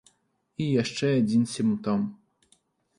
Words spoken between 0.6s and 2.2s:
І яшчэ адзін сімптом.